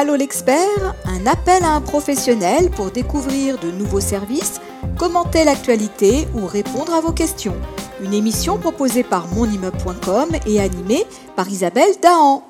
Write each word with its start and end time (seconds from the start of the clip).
Allô 0.00 0.14
l'expert, 0.14 0.94
un 1.10 1.26
appel 1.26 1.64
à 1.64 1.74
un 1.74 1.80
professionnel 1.80 2.70
pour 2.70 2.92
découvrir 2.92 3.58
de 3.58 3.66
nouveaux 3.74 3.98
services, 3.98 4.62
commenter 4.96 5.42
l'actualité 5.42 6.30
ou 6.38 6.46
répondre 6.46 6.94
à 6.94 7.00
vos 7.00 7.10
questions. 7.10 7.58
Une 7.98 8.14
émission 8.14 8.58
proposée 8.62 9.02
par 9.02 9.26
monimmeuble.com 9.34 10.38
et 10.46 10.60
animée 10.62 11.02
par 11.34 11.48
Isabelle 11.48 11.98
Dahan. 12.00 12.46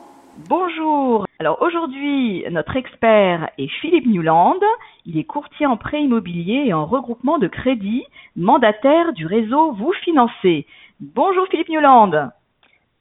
Bonjour. 0.47 1.25
Alors 1.39 1.57
aujourd'hui, 1.63 2.45
notre 2.51 2.77
expert 2.77 3.49
est 3.57 3.73
Philippe 3.81 4.05
Newland. 4.05 4.61
Il 5.07 5.17
est 5.17 5.25
courtier 5.25 5.65
en 5.65 5.79
prêt 5.79 6.03
immobilier 6.03 6.65
et 6.67 6.75
en 6.75 6.85
regroupement 6.85 7.39
de 7.39 7.49
crédit, 7.49 8.05
mandataire 8.37 9.15
du 9.15 9.25
réseau 9.25 9.73
Vous 9.73 9.95
Financez. 10.05 10.67
Bonjour 11.01 11.47
Philippe 11.49 11.71
Newland. 11.71 12.29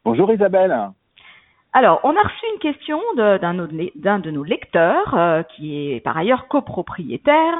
Bonjour 0.05 0.31
Isabelle. 0.31 0.93
Alors, 1.73 1.99
on 2.03 2.15
a 2.15 2.21
reçu 2.21 2.45
une 2.53 2.59
question 2.59 2.99
d'un 3.15 3.53
de, 4.19 4.31
nos 4.31 4.43
lecteurs 4.43 5.13
euh, 5.13 5.43
qui 5.43 5.91
est 5.91 5.99
par 5.99 6.17
ailleurs 6.17 6.47
copropriétaire 6.47 7.53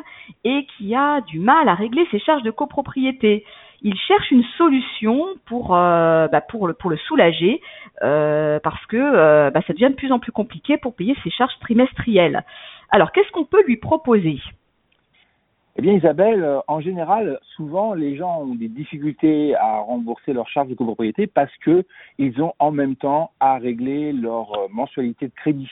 et 0.44 0.66
qui 0.78 0.96
a 0.96 1.22
du 1.22 1.40
mal 1.40 1.68
à 1.70 1.76
régler 1.76 2.08
ses 2.10 2.20
charges 2.20 2.44
de 2.44 2.52
copropriété. 2.52 3.46
Il 3.84 3.96
cherche 3.96 4.32
une 4.32 4.44
solution 4.58 5.28
pour, 5.46 5.76
euh, 5.76 6.28
bah, 6.30 6.42
le 6.90 6.98
soulager 6.98 7.62
euh, 8.02 8.60
parce 8.60 8.84
que 8.88 9.50
bah, 9.52 9.62
ça 9.68 9.74
devient 9.74 9.90
de 9.90 9.96
plus 9.96 10.12
en 10.12 10.20
plus 10.20 10.32
compliqué 10.32 10.78
pour 10.78 10.96
payer 10.96 11.16
ses 11.24 11.30
charges 11.30 11.60
trimestrielles. 11.60 12.44
Alors, 12.90 13.12
qu'est-ce 13.12 13.32
qu'on 13.32 13.46
peut 13.46 13.64
lui 13.68 13.78
proposer? 13.78 14.40
Eh 15.80 15.84
bien, 15.84 15.94
Isabelle, 15.94 16.44
euh, 16.44 16.60
en 16.68 16.82
général, 16.82 17.40
souvent, 17.56 17.94
les 17.94 18.16
gens 18.16 18.42
ont 18.42 18.56
des 18.56 18.68
difficultés 18.68 19.54
à 19.56 19.78
rembourser 19.78 20.34
leurs 20.34 20.50
charges 20.50 20.70
de 20.70 20.74
copropriété 20.74 21.28
parce 21.28 21.56
que 21.58 21.86
ils 22.18 22.42
ont 22.42 22.54
en 22.58 22.72
même 22.72 22.96
temps 22.96 23.30
à 23.40 23.60
régler 23.60 24.12
leur 24.12 24.52
euh, 24.54 24.68
mensualité 24.72 25.28
de 25.28 25.34
crédit. 25.36 25.70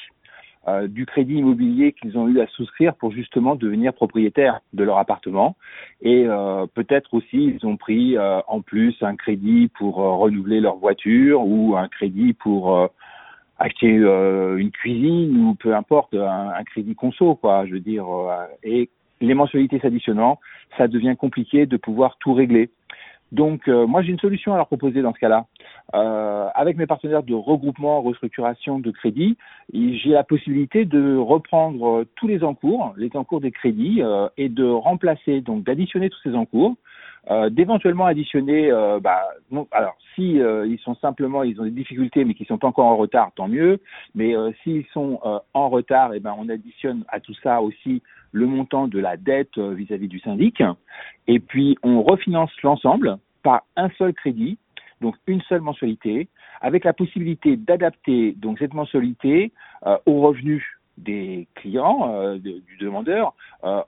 Euh, 0.68 0.88
du 0.88 1.06
crédit 1.06 1.36
immobilier 1.36 1.94
qu'ils 1.94 2.18
ont 2.18 2.28
eu 2.28 2.40
à 2.40 2.48
souscrire 2.48 2.96
pour 2.96 3.12
justement 3.12 3.56
devenir 3.56 3.94
propriétaires 3.94 4.62
de 4.74 4.84
leur 4.84 4.98
appartement. 4.98 5.56
Et 6.02 6.26
peut-être 6.74 7.14
aussi, 7.14 7.56
ils 7.56 7.66
ont 7.68 7.78
pris 7.78 8.18
en 8.18 8.62
plus 8.62 8.96
un 9.04 9.16
crédit 9.16 9.70
pour 9.78 9.98
renouveler 9.98 10.62
leur 10.62 10.78
voiture 10.78 11.46
ou 11.46 11.78
un 11.78 11.88
crédit 11.88 12.34
pour 12.34 12.90
acheter 13.60 13.90
une 13.90 14.72
cuisine 14.72 15.46
ou 15.46 15.54
peu 15.54 15.76
importe, 15.76 16.16
un, 16.16 16.50
un, 16.50 16.64
crédit 16.64 16.96
conso, 16.96 17.36
quoi, 17.36 17.68
je 17.68 17.74
veux 17.74 17.80
dire. 17.80 18.08
et 18.64 18.90
les 19.22 19.34
mensualités 19.34 19.80
s'additionnant, 19.80 20.40
ça 20.78 20.88
devient 20.88 21.16
compliqué 21.18 21.66
de 21.66 21.78
pouvoir 21.78 22.18
tout 22.20 22.34
régler. 22.34 22.70
Donc, 23.32 23.68
euh, 23.68 23.88
moi, 23.88 24.02
j'ai 24.02 24.12
une 24.12 24.20
solution 24.20 24.54
à 24.54 24.58
leur 24.58 24.68
proposer 24.68 25.02
dans 25.02 25.14
ce 25.14 25.20
cas-là. 25.20 25.46
Euh, 25.94 26.48
avec 26.56 26.78
mes 26.78 26.86
partenaires 26.86 27.24
de 27.24 27.34
regroupement, 27.34 28.02
restructuration 28.02 28.80
de 28.80 28.92
crédit, 28.92 29.38
j'ai 29.74 30.12
la 30.12 30.24
possibilité 30.24 30.86
de 30.86 31.18
reprendre 31.18 32.02
euh, 32.02 32.08
tous 32.16 32.28
les 32.28 32.44
encours, 32.44 32.94
les 32.98 33.10
encours 33.16 33.42
des 33.42 33.52
crédits, 33.52 34.02
et 34.38 34.50
de 34.50 34.66
remplacer, 34.66 35.42
donc 35.42 35.64
d'additionner 35.64 36.10
tous 36.10 36.20
ces 36.24 36.36
encours, 36.36 36.76
d'éventuellement 37.50 38.06
additionner, 38.06 38.70
bah, 39.02 39.24
alors 39.72 39.98
si 40.14 40.36
ils 40.36 40.80
sont 40.84 40.96
simplement, 40.96 41.44
ils 41.44 41.60
ont 41.60 41.64
des 41.64 41.72
difficultés, 41.72 42.24
mais 42.24 42.34
qu'ils 42.36 42.46
sont 42.46 42.58
pas 42.58 42.68
encore 42.68 42.86
en 42.86 42.98
retard, 42.98 43.32
tant 43.36 43.48
mieux. 43.48 43.80
Mais 44.14 44.34
s'ils 44.64 44.86
sont 44.94 45.20
en 45.54 45.70
retard, 45.70 46.14
et 46.14 46.18
eh 46.18 46.20
ben 46.20 46.36
on 46.38 46.50
additionne 46.50 47.04
à 47.08 47.20
tout 47.20 47.34
ça 47.42 47.62
aussi 47.62 48.02
le 48.32 48.46
montant 48.46 48.88
de 48.88 49.00
la 49.00 49.18
dette 49.18 49.58
euh, 49.58 49.74
vis-à-vis 49.74 50.08
du 50.08 50.20
syndic, 50.20 50.62
et 51.28 51.40
puis 51.40 51.78
on 51.84 52.02
refinance 52.04 52.52
l'ensemble 52.64 53.18
par 53.44 53.64
un 53.76 53.90
seul 53.98 54.14
crédit, 54.14 54.58
donc 55.02 55.16
une 55.28 55.42
seule 55.44 55.62
mensualité, 55.62 56.28
avec 56.62 56.84
la 56.84 56.94
possibilité 56.94 57.58
d'adapter 57.58 58.34
donc 58.38 58.60
cette 58.60 58.74
mensualité 58.74 59.52
euh, 59.86 59.98
aux 60.06 60.22
revenus 60.22 60.64
des 60.98 61.48
clients, 61.56 62.10
euh, 62.14 62.38
du 62.38 62.78
demandeur, 62.80 63.34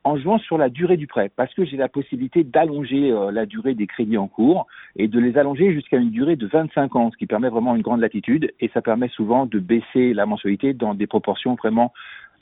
en 0.03 0.17
jouant 0.17 0.39
sur 0.39 0.57
la 0.57 0.69
durée 0.69 0.97
du 0.97 1.07
prêt, 1.07 1.31
parce 1.33 1.53
que 1.53 1.63
j'ai 1.63 1.77
la 1.77 1.87
possibilité 1.87 2.43
d'allonger 2.43 3.15
la 3.31 3.45
durée 3.45 3.75
des 3.75 3.85
crédits 3.85 4.17
en 4.17 4.27
cours 4.27 4.65
et 4.95 5.07
de 5.07 5.19
les 5.19 5.37
allonger 5.37 5.71
jusqu'à 5.71 5.97
une 5.97 6.09
durée 6.09 6.35
de 6.35 6.47
25 6.47 6.95
ans, 6.95 7.11
ce 7.11 7.17
qui 7.17 7.27
permet 7.27 7.49
vraiment 7.49 7.75
une 7.75 7.83
grande 7.83 8.01
latitude 8.01 8.51
et 8.59 8.69
ça 8.73 8.81
permet 8.81 9.07
souvent 9.09 9.45
de 9.45 9.59
baisser 9.59 10.15
la 10.15 10.25
mensualité 10.25 10.73
dans 10.73 10.95
des 10.95 11.05
proportions 11.05 11.53
vraiment 11.53 11.93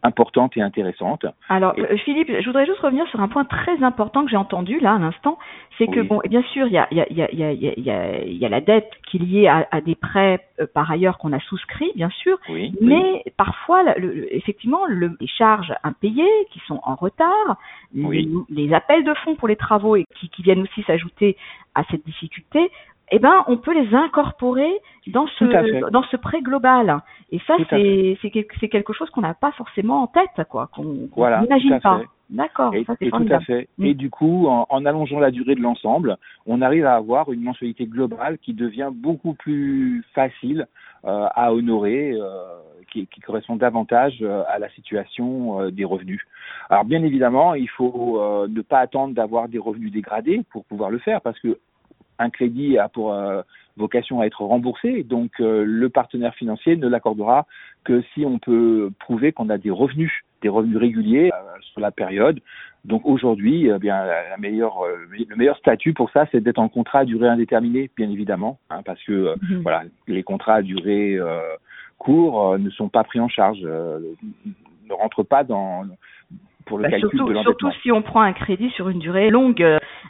importante 0.05 0.55
et 0.55 0.61
intéressante. 0.61 1.25
Alors, 1.49 1.73
euh, 1.77 1.97
Philippe, 1.97 2.31
je 2.31 2.45
voudrais 2.45 2.65
juste 2.65 2.79
revenir 2.79 3.07
sur 3.07 3.19
un 3.19 3.27
point 3.27 3.45
très 3.45 3.83
important 3.83 4.23
que 4.23 4.31
j'ai 4.31 4.37
entendu 4.37 4.79
là 4.79 4.93
à 4.95 4.99
l'instant, 4.99 5.37
c'est 5.77 5.87
que 5.87 6.01
bon, 6.01 6.21
bien 6.29 6.43
sûr, 6.53 6.67
il 6.67 6.73
y 6.73 6.77
a, 6.77 6.87
y, 6.91 7.01
a, 7.01 7.11
y, 7.11 7.21
a, 7.21 7.31
y, 7.31 7.89
a, 7.89 8.23
y 8.23 8.45
a 8.45 8.49
la 8.49 8.61
dette 8.61 8.91
qui 9.07 9.17
est 9.17 9.19
liée 9.19 9.47
à, 9.47 9.67
à 9.71 9.81
des 9.81 9.95
prêts 9.95 10.39
euh, 10.59 10.67
par 10.73 10.89
ailleurs 10.89 11.17
qu'on 11.17 11.33
a 11.33 11.39
souscrits, 11.39 11.91
bien 11.95 12.09
sûr, 12.09 12.37
mais 12.81 13.23
parfois, 13.35 13.83
le, 13.97 14.33
effectivement, 14.33 14.85
le, 14.87 15.17
les 15.19 15.27
charges 15.27 15.73
impayées 15.83 16.23
qui 16.51 16.59
sont 16.67 16.79
en 16.83 16.95
retard, 16.95 17.57
les, 17.93 18.29
les, 18.49 18.73
appels 18.73 19.03
de 19.03 19.13
fonds 19.23 19.35
pour 19.35 19.47
les 19.47 19.55
travaux 19.55 19.95
et 19.95 20.05
qui, 20.19 20.29
qui 20.29 20.43
viennent 20.43 20.61
aussi 20.61 20.83
s'ajouter 20.83 21.37
à 21.73 21.83
cette 21.91 22.05
difficulté 22.05 22.71
eh 23.15 23.19
ben, 23.19 23.43
on 23.47 23.57
peut 23.57 23.73
les 23.73 23.93
incorporer 23.95 24.71
dans 25.07 25.27
ce 25.27 25.89
dans 25.89 26.03
ce 26.03 26.17
prêt 26.17 26.41
global. 26.41 27.01
Et 27.31 27.39
ça, 27.47 27.55
c'est 27.69 28.17
c'est 28.21 28.69
quelque 28.69 28.93
chose 28.93 29.09
qu'on 29.09 29.21
n'a 29.21 29.33
pas 29.33 29.51
forcément 29.53 30.03
en 30.03 30.07
tête, 30.07 30.47
quoi, 30.49 30.69
qu'on 30.73 30.83
n'imagine 30.83 31.79
pas. 31.79 32.01
D'accord, 32.29 32.73
ça 32.87 32.95
c'est 32.99 33.11
Tout 33.11 33.27
à 33.29 33.39
fait. 33.39 33.67
Mm. 33.77 33.85
Et 33.85 33.93
du 33.93 34.09
coup, 34.09 34.47
en, 34.47 34.65
en, 34.69 34.85
allongeant 34.85 35.19
la 35.19 35.29
durée 35.29 35.53
de 35.53 35.61
l'ensemble, 35.61 36.17
on 36.47 36.61
arrive 36.61 36.85
à 36.85 36.95
avoir 36.95 37.31
une 37.31 37.41
mensualité 37.41 37.85
globale 37.85 38.39
qui 38.39 38.53
devient 38.53 38.89
beaucoup 38.91 39.35
plus 39.35 40.03
facile 40.15 40.65
euh, 41.05 41.27
à 41.35 41.53
honorer, 41.53 42.13
euh, 42.13 42.45
qui, 42.91 43.05
qui, 43.05 43.21
correspond 43.21 43.57
davantage 43.57 44.17
euh, 44.23 44.41
à 44.49 44.57
la 44.57 44.69
situation 44.69 45.69
des 45.69 45.85
revenus. 45.85 46.25
Alors 46.71 46.83
bien 46.83 47.03
évidemment, 47.03 47.53
il 47.53 47.69
faut 47.69 48.19
ne 48.47 48.61
pas 48.61 48.79
attendre 48.79 49.13
d'avoir 49.13 49.47
des 49.47 49.59
revenus 49.59 49.91
dégradés 49.91 50.41
pour 50.49 50.65
pouvoir 50.65 50.89
le 50.89 50.97
faire, 50.97 51.21
parce 51.21 51.39
que 51.39 51.59
un 52.19 52.29
crédit 52.29 52.77
a 52.77 52.89
pour 52.89 53.13
euh, 53.13 53.41
vocation 53.77 54.21
à 54.21 54.25
être 54.25 54.41
remboursé, 54.41 55.03
donc 55.03 55.31
euh, 55.39 55.63
le 55.65 55.89
partenaire 55.89 56.33
financier 56.35 56.75
ne 56.77 56.87
l'accordera 56.87 57.45
que 57.83 58.01
si 58.13 58.25
on 58.25 58.39
peut 58.39 58.89
prouver 58.99 59.31
qu'on 59.31 59.49
a 59.49 59.57
des 59.57 59.71
revenus, 59.71 60.11
des 60.41 60.49
revenus 60.49 60.77
réguliers 60.77 61.31
euh, 61.33 61.61
sur 61.61 61.81
la 61.81 61.91
période. 61.91 62.39
Donc 62.85 63.01
aujourd'hui, 63.05 63.67
eh 63.67 63.79
bien 63.79 64.05
la 64.05 64.37
meilleure, 64.37 64.77
le 65.09 65.35
meilleur 65.35 65.57
statut 65.57 65.93
pour 65.93 66.11
ça, 66.11 66.27
c'est 66.31 66.41
d'être 66.41 66.59
en 66.59 66.69
contrat 66.69 66.99
à 66.99 67.05
durée 67.05 67.27
indéterminée, 67.27 67.89
bien 67.97 68.09
évidemment, 68.11 68.59
hein, 68.69 68.81
parce 68.85 69.03
que 69.03 69.35
mhm. 69.41 69.61
voilà, 69.63 69.83
les 70.07 70.21
contrats 70.21 70.55
à 70.55 70.61
durée 70.61 71.19
courte 71.97 72.59
ne 72.59 72.69
sont 72.69 72.89
pas 72.89 73.03
pris 73.03 73.19
en 73.19 73.27
charge, 73.27 73.61
ne 73.61 74.93
rentrent 74.93 75.23
pas 75.23 75.43
dans 75.43 75.83
pour 76.65 76.77
le 76.77 76.83
bah, 76.83 76.89
calcul 76.91 77.09
surtout, 77.09 77.33
de 77.33 77.39
surtout 77.41 77.71
si 77.83 77.91
on 77.91 78.01
prend 78.01 78.21
un 78.21 78.33
crédit 78.33 78.69
sur 78.71 78.89
une 78.89 78.99
durée 78.99 79.29
longue, 79.29 79.63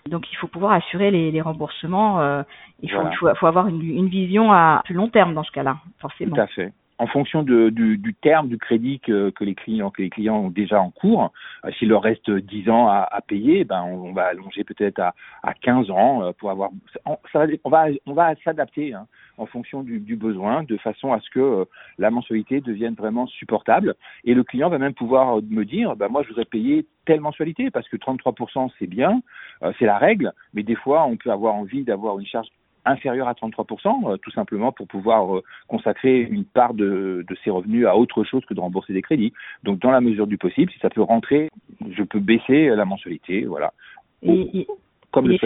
donc 0.10 0.32
il 0.32 0.36
faut 0.36 0.48
pouvoir 0.48 0.74
assurer 0.74 1.12
les, 1.12 1.32
les 1.32 1.42
remboursements. 1.42 2.22
Euh, 2.22 2.44
il 2.82 2.92
faut, 2.92 3.02
faut, 3.36 3.48
avoir 3.48 3.68
une, 3.68 3.82
une, 3.82 4.08
vision 4.08 4.52
à 4.52 4.82
plus 4.86 4.94
long 4.94 5.10
terme 5.10 5.34
dans 5.34 5.44
ce 5.44 5.52
cas-là, 5.52 5.78
forcément. 6.00 6.36
Tout 6.36 6.42
à 6.42 6.48
fait. 6.48 6.74
En 6.98 7.08
fonction 7.08 7.44
du, 7.44 8.16
terme 8.22 8.48
du 8.48 8.58
crédit 8.58 9.02
que, 9.02 9.34
les 9.42 9.56
clients 9.56 10.38
ont 10.38 10.50
déjà 10.50 10.82
en 10.82 10.92
cours, 10.92 11.34
euh, 11.66 11.72
s'il 11.78 11.90
leur 11.90 12.02
reste 12.02 12.32
10 12.32 12.70
ans 12.70 12.88
à, 12.88 13.20
payer, 13.28 13.66
ben 13.66 13.84
on, 13.84 14.14
va 14.14 14.28
allonger 14.28 14.64
peut-être 14.64 15.00
à, 15.00 15.14
à 15.44 15.54
15 15.54 15.90
ans 15.92 16.24
euh, 16.24 16.32
pour 16.32 16.52
avoir. 16.52 16.70
On, 17.06 17.18
ça 17.34 17.46
va, 17.66 17.88
on 18.06 18.14
va 18.14 18.36
s'adapter. 18.44 18.94
Hein 18.94 19.08
en 19.38 19.46
fonction 19.46 19.84
du, 19.84 20.00
du, 20.00 20.16
besoin, 20.16 20.64
de 20.64 20.78
façon 20.78 21.12
à 21.12 21.20
ce 21.20 21.30
que 21.30 21.42
euh, 21.42 21.66
la 21.98 22.10
mensualité 22.10 22.62
devienne 22.62 22.94
vraiment 22.94 23.28
supportable. 23.28 23.96
Et 24.24 24.34
le 24.34 24.46
client 24.46 24.70
va 24.70 24.78
même 24.78 24.94
pouvoir 24.94 25.42
me 25.42 25.66
dire, 25.66 25.98
bah, 25.98 26.08
moi 26.08 26.24
je 26.24 26.30
voudrais 26.30 26.46
payer 26.46 26.86
telle 27.06 27.20
mensualité, 27.20 27.70
parce 27.70 27.90
que 27.90 27.98
33% 27.98 28.72
c'est 28.80 28.88
bien, 28.88 29.22
c'est 29.78 29.86
la 29.86 29.98
règle, 29.98 30.32
mais 30.54 30.64
des 30.64 30.76
fois 30.76 31.06
on 31.06 31.18
peut 31.18 31.32
avoir 31.32 31.56
envie 31.56 31.84
d'avoir 31.84 32.18
une 32.18 32.26
charge 32.26 32.48
inférieure 32.86 33.28
à 33.28 33.34
33%, 33.34 34.14
euh, 34.14 34.18
tout 34.18 34.32
simplement 34.32 34.72
pour 34.72 34.88
pouvoir 34.88 35.42
consacrer 35.68 36.22
une 36.22 36.46
part 36.46 36.74
de, 36.74 37.26
de, 37.28 37.36
ses 37.44 37.50
revenus 37.50 37.88
à 37.88 37.96
autre 37.96 38.24
chose 38.24 38.44
que 38.46 38.54
de 38.54 38.60
rembourser 38.60 38.94
des 38.94 39.02
crédits. 39.02 39.34
Donc 39.64 39.80
dans 39.80 39.92
la 39.92 40.02
mesure 40.02 40.28
du 40.28 40.38
possible, 40.38 40.72
si 40.72 40.80
ça 40.80 40.90
peut 40.90 41.02
rentrer, 41.02 41.50
je 41.90 42.04
peux 42.04 42.20
baisser 42.20 42.68
la 42.68 42.86
mensualité, 42.86 43.46
voilà. 43.46 43.74
Et, 44.22 44.68
il 45.22 45.40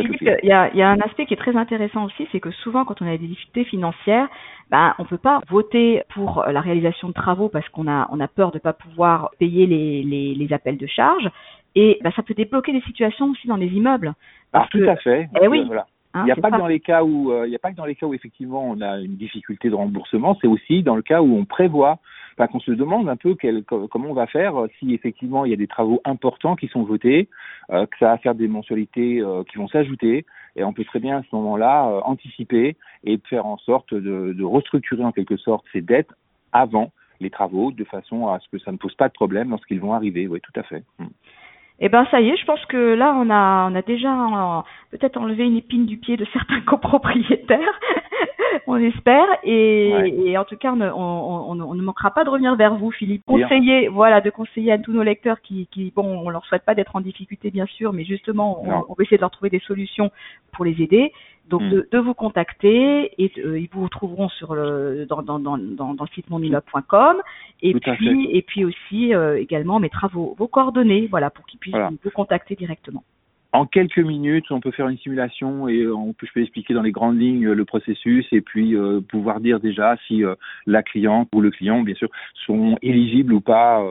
y 0.43 0.51
a, 0.51 0.73
y 0.75 0.81
a, 0.81 0.89
un 0.89 0.99
aspect 1.01 1.25
qui 1.25 1.33
est 1.33 1.37
très 1.37 1.55
intéressant 1.55 2.05
aussi, 2.05 2.27
c'est 2.31 2.39
que 2.39 2.51
souvent 2.51 2.85
quand 2.85 3.01
on 3.01 3.07
a 3.07 3.17
des 3.17 3.27
difficultés 3.27 3.65
financières, 3.65 4.27
ben, 4.71 4.95
on 4.97 5.05
peut 5.05 5.17
pas 5.17 5.41
voter 5.49 6.01
pour 6.13 6.43
la 6.47 6.61
réalisation 6.61 7.09
de 7.09 7.13
travaux 7.13 7.49
parce 7.49 7.67
qu'on 7.69 7.87
a, 7.87 8.07
on 8.11 8.19
a 8.19 8.27
peur 8.27 8.51
de 8.51 8.59
pas 8.59 8.73
pouvoir 8.73 9.31
payer 9.39 9.65
les, 9.67 10.03
les, 10.03 10.33
les 10.33 10.53
appels 10.53 10.77
de 10.77 10.87
charges. 10.87 11.29
Et 11.75 11.99
ben, 12.03 12.11
ça 12.15 12.23
peut 12.23 12.33
débloquer 12.33 12.73
des 12.73 12.81
situations 12.81 13.29
aussi 13.29 13.47
dans 13.47 13.57
les 13.57 13.67
immeubles. 13.67 14.13
Ah, 14.53 14.67
tout 14.71 14.83
à 14.87 14.95
fait. 14.95 15.29
Eh 15.41 15.47
oui. 15.47 15.69
Hein, 16.13 16.23
il 16.23 16.25
n'y 16.25 16.31
a 16.31 16.35
pas 16.35 16.49
que 16.49 16.57
dans 16.57 16.67
les 16.67 16.79
cas 16.79 17.03
où 17.03 17.31
euh, 17.31 17.45
il 17.45 17.49
n'y 17.51 17.55
a 17.55 17.59
pas 17.59 17.71
que 17.71 17.75
dans 17.75 17.85
les 17.85 17.95
cas 17.95 18.07
où 18.07 18.15
effectivement 18.15 18.67
on 18.67 18.81
a 18.81 18.99
une 18.99 19.15
difficulté 19.15 19.69
de 19.69 19.75
remboursement, 19.75 20.35
c'est 20.41 20.47
aussi 20.47 20.81
dans 20.81 20.95
le 20.95 21.03
cas 21.03 21.21
où 21.21 21.35
on 21.35 21.45
prévoit, 21.45 21.99
enfin 22.33 22.47
qu'on 22.47 22.59
se 22.59 22.71
demande 22.71 23.07
un 23.09 23.15
peu 23.15 23.35
quel, 23.35 23.63
comment 23.63 24.09
on 24.09 24.13
va 24.13 24.25
faire 24.25 24.57
euh, 24.57 24.67
si 24.79 24.93
effectivement 24.95 25.45
il 25.45 25.51
y 25.51 25.53
a 25.53 25.57
des 25.57 25.67
travaux 25.67 26.01
importants 26.05 26.55
qui 26.55 26.67
sont 26.67 26.81
votés, 26.81 27.29
euh, 27.69 27.85
que 27.85 27.97
ça 27.99 28.07
va 28.07 28.17
faire 28.17 28.33
des 28.33 28.47
mensualités 28.47 29.21
qui 29.51 29.57
vont 29.57 29.67
s'ajouter, 29.67 30.25
et 30.55 30.63
on 30.63 30.73
peut 30.73 30.83
très 30.83 30.99
bien 30.99 31.19
à 31.19 31.21
ce 31.21 31.35
moment-là 31.35 32.01
anticiper 32.05 32.75
et 33.03 33.19
faire 33.29 33.45
en 33.45 33.57
sorte 33.57 33.93
de, 33.93 34.33
de 34.33 34.43
restructurer 34.43 35.03
en 35.03 35.11
quelque 35.11 35.37
sorte 35.37 35.65
ces 35.71 35.81
dettes 35.81 36.09
avant 36.51 36.91
les 37.19 37.29
travaux 37.29 37.71
de 37.71 37.83
façon 37.83 38.27
à 38.27 38.39
ce 38.39 38.47
que 38.49 38.59
ça 38.59 38.71
ne 38.71 38.77
pose 38.77 38.95
pas 38.95 39.07
de 39.07 39.13
problème 39.13 39.49
lorsqu'ils 39.49 39.79
vont 39.79 39.93
arriver. 39.93 40.27
Oui, 40.27 40.39
tout 40.41 40.57
à 40.59 40.63
fait. 40.63 40.83
Eh 41.81 41.87
ben 41.87 42.05
ça 42.11 42.19
y 42.19 42.29
est, 42.29 42.37
je 42.37 42.45
pense 42.45 42.65
que 42.65 42.93
là 42.93 43.13
on 43.15 43.29
a 43.29 43.69
on 43.71 43.75
a 43.75 43.81
déjà 43.81 44.65
peut-être 44.91 45.17
enlevé 45.17 45.45
une 45.45 45.55
épine 45.55 45.85
du 45.85 45.97
pied 45.97 46.17
de 46.17 46.25
certains 46.33 46.61
copropriétaires, 46.65 47.79
on 48.67 48.77
espère, 48.77 49.25
et, 49.43 50.37
en 50.37 50.45
tout 50.45 50.57
cas 50.57 50.71
on, 50.71 50.81
on, 50.81 51.61
on, 51.61 51.75
ne 51.75 51.81
manquera 51.81 52.11
pas 52.11 52.23
de 52.23 52.29
revenir 52.29 52.55
vers 52.55 52.75
vous, 52.75 52.91
Philippe, 52.91 53.23
conseiller, 53.25 53.87
voilà, 53.87 54.21
de 54.21 54.29
conseiller 54.29 54.71
à 54.71 54.77
tous 54.77 54.91
nos 54.91 55.03
lecteurs 55.03 55.41
qui, 55.41 55.67
qui 55.71 55.91
bon, 55.95 56.21
on 56.25 56.29
leur 56.29 56.45
souhaite 56.45 56.65
pas 56.65 56.75
d'être 56.75 56.95
en 56.95 57.01
difficulté 57.01 57.51
bien 57.51 57.65
sûr, 57.65 57.93
mais 57.93 58.03
justement 58.03 58.61
on, 58.63 58.93
va 58.93 59.03
essayer 59.03 59.17
de 59.17 59.21
leur 59.21 59.31
trouver 59.31 59.49
des 59.49 59.59
solutions 59.59 60.11
pour 60.51 60.65
les 60.65 60.81
aider. 60.81 61.11
Donc 61.49 61.63
hmm. 61.63 61.83
de, 61.91 61.97
vous 61.97 62.13
contacter 62.13 63.11
et 63.17 63.31
euh, 63.39 63.59
ils 63.59 63.69
vous 63.71 63.89
trouveront 63.89 64.29
sur 64.29 64.53
le 64.53 65.07
dans 65.09 65.23
dans 65.23 65.39
dans 65.39 65.57
dans, 65.57 65.95
le 65.99 66.07
site 66.13 66.29
monimmeuble.com 66.29 67.17
et 67.63 67.73
puis 67.73 68.29
et 68.31 68.41
puis 68.43 68.65
aussi 68.65 69.15
euh, 69.15 69.41
également 69.41 69.77
on 69.77 69.79
mettra 69.79 70.07
vos, 70.09 70.35
vos 70.37 70.47
coordonnées 70.47 71.07
voilà 71.09 71.31
pour 71.31 71.47
qu'ils 71.47 71.59
puissent 71.59 71.73
vous 72.03 72.11
contacter 72.11 72.55
directement. 72.55 73.03
En 73.51 73.65
quelques 73.65 73.99
minutes, 73.99 74.51
on 74.51 74.59
peut 74.59 74.71
faire 74.71 74.89
une 74.89 74.97
simulation 74.99 75.67
et 75.67 75.87
on 75.87 76.13
peut, 76.13 76.27
je 76.27 76.33
peux 76.33 76.41
expliquer 76.41 76.73
dans 76.73 76.83
les 76.83 76.91
grandes 76.91 77.19
lignes 77.19 77.49
le 77.49 77.65
processus 77.65 78.27
et 78.31 78.41
puis 78.41 78.75
euh, 78.75 79.01
pouvoir 79.01 79.39
dire 79.39 79.59
déjà 79.59 79.95
si 80.07 80.23
la 80.67 80.83
cliente 80.83 81.29
ou 81.33 81.41
le 81.41 81.49
client, 81.49 81.81
bien 81.81 81.95
sûr, 81.95 82.09
sont 82.45 82.77
éligibles 82.81 83.33
ou 83.33 83.41
pas 83.41 83.83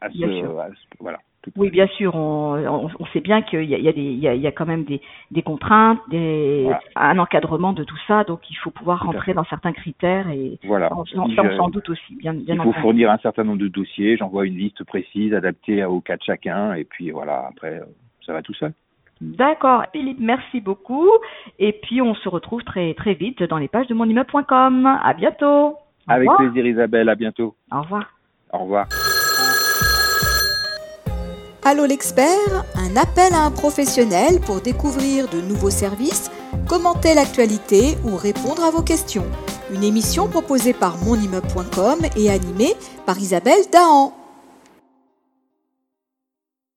à 0.00 0.10
ce, 0.10 0.86
voilà. 1.00 1.18
Oui, 1.56 1.70
bien 1.70 1.86
sûr, 1.88 2.14
on, 2.14 2.88
on, 2.98 3.06
sait 3.06 3.20
bien 3.20 3.42
qu'il 3.42 3.64
y 3.64 3.74
a, 3.74 3.78
il 3.78 3.84
y, 3.84 3.88
a 3.88 3.92
des, 3.92 4.00
il 4.00 4.18
y, 4.18 4.46
a, 4.46 4.52
quand 4.52 4.66
même 4.66 4.84
des, 4.84 5.00
des 5.30 5.42
contraintes, 5.42 6.00
des, 6.08 6.66
un 6.96 7.18
encadrement 7.18 7.72
de 7.72 7.84
tout 7.84 7.98
ça, 8.08 8.24
donc 8.24 8.40
il 8.50 8.56
faut 8.56 8.70
pouvoir 8.70 9.04
rentrer 9.04 9.34
dans 9.34 9.44
certains 9.44 9.72
critères 9.72 10.28
et 10.30 10.58
voilà. 10.64 10.90
on, 10.96 11.04
s'en 11.04 11.68
doute 11.68 11.88
aussi. 11.90 12.16
Bien, 12.16 12.32
bien 12.32 12.54
il 12.54 12.62
faut 12.62 12.72
fournir 12.74 13.10
un 13.10 13.18
certain 13.18 13.44
nombre 13.44 13.58
de 13.58 13.68
dossiers, 13.68 14.16
j'envoie 14.16 14.46
une 14.46 14.56
liste 14.56 14.84
précise 14.84 15.34
adaptée 15.34 15.84
au 15.84 16.00
cas 16.00 16.16
de 16.16 16.22
chacun 16.22 16.74
et 16.74 16.84
puis 16.84 17.10
voilà, 17.10 17.48
après 17.50 17.82
ça 18.24 18.32
va 18.32 18.42
tout 18.42 18.54
seul. 18.54 18.72
D'accord, 19.20 19.84
Philippe, 19.92 20.18
merci 20.20 20.60
beaucoup. 20.60 21.08
Et 21.58 21.72
puis 21.72 22.02
on 22.02 22.14
se 22.14 22.28
retrouve 22.28 22.62
très 22.64 22.94
très 22.94 23.14
vite 23.14 23.42
dans 23.44 23.58
les 23.58 23.68
pages 23.68 23.86
de 23.86 23.94
monimmeuble.com. 23.94 24.86
À 24.86 25.14
bientôt. 25.14 25.76
Avec 26.06 26.28
plaisir 26.36 26.66
Isabelle, 26.66 27.08
à 27.08 27.14
bientôt. 27.14 27.54
Au 27.72 27.82
revoir. 27.82 28.10
Au 28.52 28.58
revoir. 28.58 28.86
Allô 31.66 31.86
l'expert, 31.86 32.64
un 32.76 32.94
appel 32.94 33.32
à 33.32 33.46
un 33.46 33.50
professionnel 33.50 34.40
pour 34.44 34.60
découvrir 34.60 35.28
de 35.30 35.40
nouveaux 35.40 35.70
services, 35.70 36.30
commenter 36.68 37.14
l'actualité 37.14 37.96
ou 38.04 38.16
répondre 38.16 38.62
à 38.62 38.70
vos 38.70 38.82
questions. 38.82 39.24
Une 39.72 39.82
émission 39.82 40.28
proposée 40.28 40.74
par 40.74 40.98
monimmeuble.com 40.98 42.00
et 42.18 42.28
animée 42.28 42.74
par 43.06 43.18
Isabelle 43.18 43.64
Dahan. 43.72 44.23